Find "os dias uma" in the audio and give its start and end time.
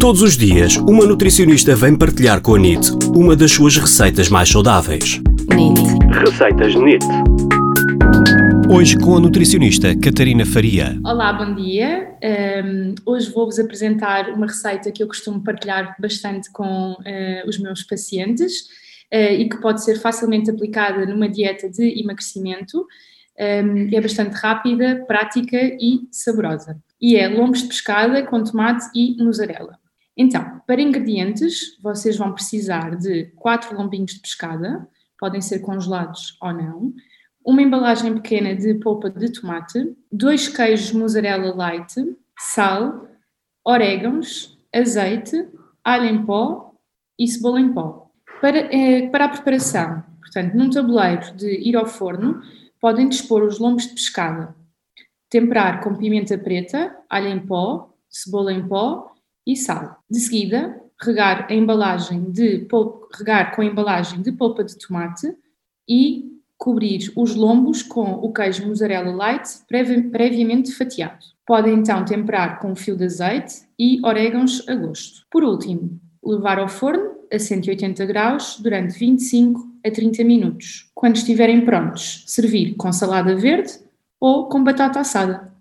0.22-1.04